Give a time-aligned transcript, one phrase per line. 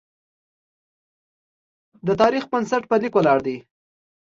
[2.07, 3.57] د تاریخ بنسټ په لیک ولاړ دی.